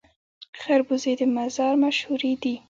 خربوزې 0.61 1.13
د 1.19 1.21
مزار 1.35 1.73
مشهورې 1.83 2.33
دي 2.41 2.53